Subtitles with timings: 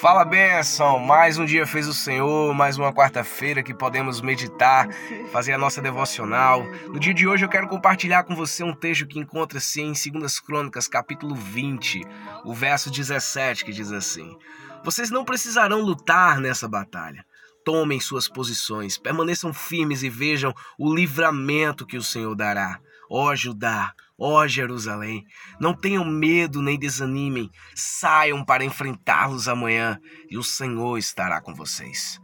[0.00, 4.88] Fala benção, mais um dia fez o Senhor, mais uma quarta-feira que podemos meditar,
[5.30, 6.64] fazer a nossa devocional.
[6.88, 10.40] No dia de hoje eu quero compartilhar com você um texto que encontra-se em 2
[10.40, 12.02] Crônicas, capítulo 20,
[12.44, 14.36] o verso 17, que diz assim:
[14.82, 17.24] Vocês não precisarão lutar nessa batalha.
[17.64, 22.80] Tomem suas posições, permaneçam firmes e vejam o livramento que o Senhor dará.
[23.10, 25.26] Ó Judá, ó Jerusalém,
[25.60, 29.98] não tenham medo nem desanimem, saiam para enfrentá-los amanhã
[30.30, 32.20] e o Senhor estará com vocês.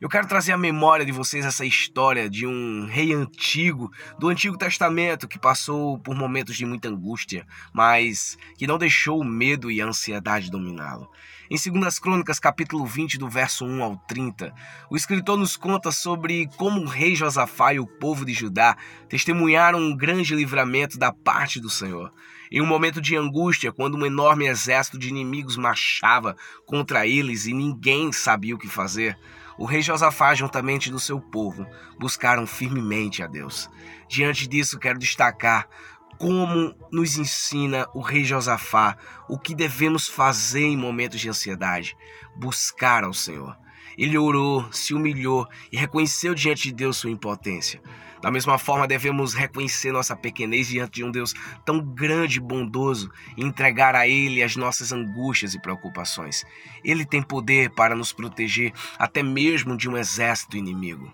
[0.00, 4.56] Eu quero trazer à memória de vocês essa história de um rei antigo, do Antigo
[4.56, 9.78] Testamento, que passou por momentos de muita angústia, mas que não deixou o medo e
[9.78, 11.06] a ansiedade dominá-lo.
[11.50, 14.54] Em 2 Crônicas, capítulo 20, do verso 1 ao 30,
[14.90, 19.78] o escritor nos conta sobre como o rei Josafá e o povo de Judá testemunharam
[19.78, 22.10] um grande livramento da parte do Senhor.
[22.50, 27.52] Em um momento de angústia, quando um enorme exército de inimigos marchava contra eles e
[27.52, 29.18] ninguém sabia o que fazer,
[29.60, 31.66] o rei Josafá, juntamente do seu povo,
[31.98, 33.68] buscaram firmemente a Deus.
[34.08, 35.68] Diante disso, quero destacar
[36.18, 38.96] como nos ensina o rei Josafá
[39.28, 41.94] o que devemos fazer em momentos de ansiedade:
[42.34, 43.54] buscar ao Senhor.
[43.96, 47.80] Ele orou, se humilhou e reconheceu diante de Deus sua impotência.
[48.22, 51.32] Da mesma forma, devemos reconhecer nossa pequenez diante de um Deus
[51.64, 56.44] tão grande e bondoso e entregar a Ele as nossas angústias e preocupações.
[56.84, 61.12] Ele tem poder para nos proteger até mesmo de um exército inimigo.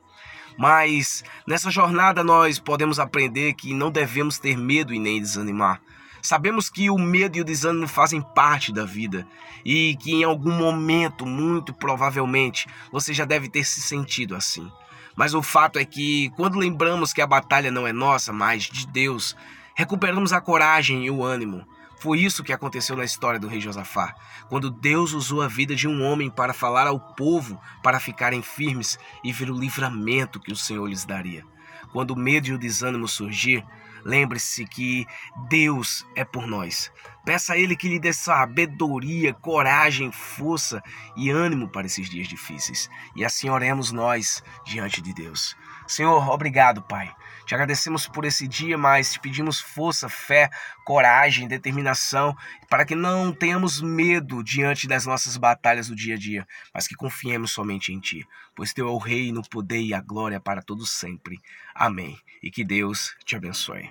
[0.58, 5.80] Mas nessa jornada nós podemos aprender que não devemos ter medo e nem desanimar.
[6.26, 9.24] Sabemos que o medo e o desânimo fazem parte da vida
[9.64, 14.68] e que em algum momento, muito provavelmente, você já deve ter se sentido assim.
[15.14, 18.88] Mas o fato é que, quando lembramos que a batalha não é nossa, mas de
[18.88, 19.36] Deus,
[19.76, 21.64] recuperamos a coragem e o ânimo.
[22.00, 24.12] Foi isso que aconteceu na história do rei Josafá,
[24.48, 28.98] quando Deus usou a vida de um homem para falar ao povo para ficarem firmes
[29.22, 31.44] e ver o livramento que o Senhor lhes daria.
[31.92, 33.64] Quando o medo e o desânimo surgir,
[34.06, 35.04] Lembre-se que
[35.48, 36.92] Deus é por nós.
[37.24, 40.80] Peça a Ele que lhe dê sabedoria, coragem, força
[41.16, 42.88] e ânimo para esses dias difíceis.
[43.16, 45.56] E assim oremos nós diante de Deus.
[45.88, 47.12] Senhor, obrigado, Pai.
[47.44, 50.48] Te agradecemos por esse dia, mas te pedimos força, fé,
[50.84, 52.36] coragem, determinação,
[52.70, 56.94] para que não tenhamos medo diante das nossas batalhas do dia a dia, mas que
[56.94, 58.24] confiemos somente em Ti,
[58.54, 61.40] pois Teu é o reino, o poder e a glória para todos sempre.
[61.74, 62.16] Amém.
[62.40, 63.90] E que Deus te abençoe.